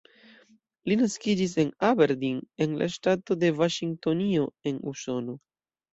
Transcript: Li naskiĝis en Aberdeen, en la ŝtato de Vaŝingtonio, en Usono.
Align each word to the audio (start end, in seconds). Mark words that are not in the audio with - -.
Li 0.91 0.95
naskiĝis 1.01 1.51
en 1.65 1.69
Aberdeen, 1.89 2.39
en 2.65 2.73
la 2.79 2.89
ŝtato 2.97 3.39
de 3.45 3.55
Vaŝingtonio, 3.61 4.49
en 4.71 4.85
Usono. 4.95 5.37